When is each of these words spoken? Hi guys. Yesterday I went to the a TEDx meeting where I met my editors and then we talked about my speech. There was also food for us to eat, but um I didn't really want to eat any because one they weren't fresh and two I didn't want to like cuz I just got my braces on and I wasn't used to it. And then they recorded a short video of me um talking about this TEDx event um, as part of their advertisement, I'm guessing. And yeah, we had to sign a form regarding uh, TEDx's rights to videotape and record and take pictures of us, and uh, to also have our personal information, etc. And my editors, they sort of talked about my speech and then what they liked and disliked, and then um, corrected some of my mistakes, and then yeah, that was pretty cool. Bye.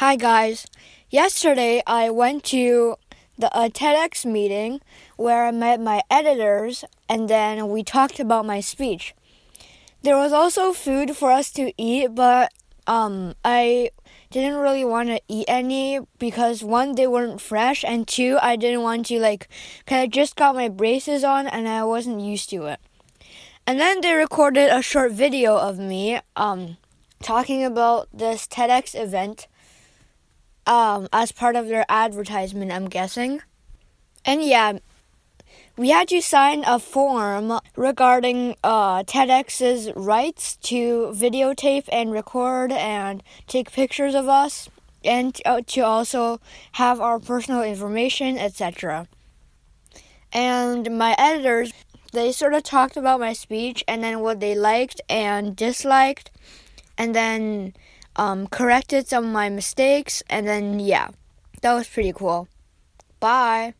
Hi 0.00 0.14
guys. 0.14 0.66
Yesterday 1.08 1.82
I 1.86 2.10
went 2.10 2.44
to 2.52 2.96
the 3.38 3.48
a 3.58 3.70
TEDx 3.70 4.26
meeting 4.26 4.82
where 5.16 5.46
I 5.46 5.50
met 5.52 5.80
my 5.80 6.02
editors 6.10 6.84
and 7.08 7.30
then 7.30 7.70
we 7.70 7.82
talked 7.82 8.20
about 8.20 8.44
my 8.44 8.60
speech. 8.60 9.14
There 10.02 10.18
was 10.18 10.34
also 10.34 10.74
food 10.74 11.16
for 11.16 11.30
us 11.30 11.50
to 11.52 11.72
eat, 11.78 12.14
but 12.14 12.52
um 12.86 13.36
I 13.42 13.88
didn't 14.30 14.58
really 14.58 14.84
want 14.84 15.08
to 15.08 15.22
eat 15.28 15.46
any 15.48 16.00
because 16.18 16.62
one 16.62 16.94
they 16.94 17.06
weren't 17.06 17.40
fresh 17.40 17.82
and 17.82 18.06
two 18.06 18.36
I 18.42 18.56
didn't 18.56 18.82
want 18.82 19.06
to 19.06 19.18
like 19.18 19.48
cuz 19.86 19.96
I 19.96 20.06
just 20.08 20.36
got 20.36 20.54
my 20.54 20.68
braces 20.68 21.24
on 21.24 21.46
and 21.46 21.66
I 21.66 21.84
wasn't 21.84 22.20
used 22.20 22.50
to 22.50 22.66
it. 22.66 22.80
And 23.66 23.80
then 23.80 24.02
they 24.02 24.12
recorded 24.12 24.68
a 24.68 24.82
short 24.82 25.12
video 25.12 25.56
of 25.56 25.78
me 25.78 26.20
um 26.36 26.76
talking 27.22 27.64
about 27.64 28.08
this 28.12 28.46
TEDx 28.46 28.94
event 28.94 29.48
um, 30.66 31.08
as 31.12 31.32
part 31.32 31.56
of 31.56 31.68
their 31.68 31.84
advertisement, 31.88 32.72
I'm 32.72 32.88
guessing. 32.88 33.42
And 34.24 34.42
yeah, 34.42 34.78
we 35.76 35.90
had 35.90 36.08
to 36.08 36.20
sign 36.20 36.64
a 36.66 36.78
form 36.78 37.60
regarding 37.76 38.56
uh, 38.64 39.02
TEDx's 39.04 39.92
rights 39.94 40.56
to 40.62 41.12
videotape 41.14 41.88
and 41.92 42.10
record 42.10 42.72
and 42.72 43.22
take 43.46 43.70
pictures 43.70 44.14
of 44.14 44.28
us, 44.28 44.68
and 45.04 45.38
uh, 45.44 45.60
to 45.66 45.82
also 45.82 46.40
have 46.72 47.00
our 47.00 47.18
personal 47.18 47.62
information, 47.62 48.38
etc. 48.38 49.06
And 50.32 50.98
my 50.98 51.14
editors, 51.18 51.72
they 52.12 52.32
sort 52.32 52.54
of 52.54 52.62
talked 52.62 52.96
about 52.96 53.20
my 53.20 53.32
speech 53.32 53.84
and 53.86 54.02
then 54.02 54.20
what 54.20 54.40
they 54.40 54.54
liked 54.54 55.00
and 55.08 55.54
disliked, 55.54 56.30
and 56.96 57.14
then 57.14 57.74
um, 58.16 58.46
corrected 58.48 59.06
some 59.06 59.26
of 59.26 59.32
my 59.32 59.48
mistakes, 59.48 60.22
and 60.28 60.46
then 60.46 60.80
yeah, 60.80 61.08
that 61.62 61.74
was 61.74 61.88
pretty 61.88 62.12
cool. 62.12 62.48
Bye. 63.20 63.74